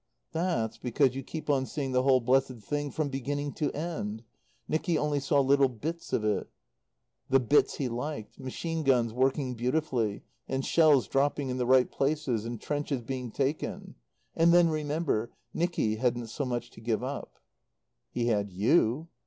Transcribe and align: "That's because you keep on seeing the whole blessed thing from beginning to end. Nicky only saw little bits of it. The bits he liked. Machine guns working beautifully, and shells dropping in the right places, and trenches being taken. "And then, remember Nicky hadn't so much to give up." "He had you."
"That's 0.31 0.79
because 0.79 1.13
you 1.13 1.21
keep 1.21 1.47
on 1.47 1.67
seeing 1.67 1.91
the 1.91 2.01
whole 2.01 2.21
blessed 2.21 2.55
thing 2.57 2.89
from 2.89 3.09
beginning 3.09 3.53
to 3.53 3.69
end. 3.71 4.23
Nicky 4.67 4.97
only 4.97 5.19
saw 5.19 5.39
little 5.41 5.69
bits 5.69 6.11
of 6.11 6.25
it. 6.25 6.49
The 7.29 7.39
bits 7.39 7.75
he 7.75 7.87
liked. 7.87 8.39
Machine 8.39 8.81
guns 8.81 9.13
working 9.13 9.53
beautifully, 9.53 10.23
and 10.47 10.65
shells 10.65 11.07
dropping 11.07 11.49
in 11.49 11.57
the 11.57 11.67
right 11.67 11.91
places, 11.91 12.45
and 12.45 12.59
trenches 12.59 13.03
being 13.03 13.29
taken. 13.29 13.93
"And 14.35 14.51
then, 14.51 14.69
remember 14.69 15.29
Nicky 15.53 15.97
hadn't 15.97 16.29
so 16.29 16.45
much 16.45 16.71
to 16.71 16.81
give 16.81 17.03
up." 17.03 17.37
"He 18.09 18.25
had 18.25 18.49
you." 18.49 19.07